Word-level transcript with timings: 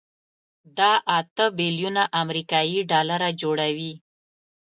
دا 0.77 0.91
اته 1.17 1.45
بيلیونه 1.57 2.03
امریکایي 2.21 2.79
ډالره 2.89 3.29
جوړوي. 3.41 3.93